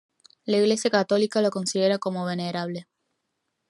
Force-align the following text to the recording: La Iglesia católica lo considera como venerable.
La 0.45 0.57
Iglesia 0.57 0.89
católica 0.89 1.41
lo 1.43 1.51
considera 1.51 1.99
como 1.99 2.25
venerable. 2.25 2.87